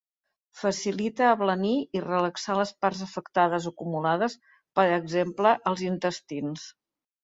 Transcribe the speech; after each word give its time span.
Facilita 0.61 1.27
ablanir 1.33 1.73
i 1.99 2.01
relaxar 2.07 2.57
les 2.61 2.73
parts 2.87 3.05
afectades 3.09 3.71
acumulades 3.75 4.41
per 4.81 4.91
exemple 5.01 5.57
als 5.75 5.89
intestins. 5.95 6.71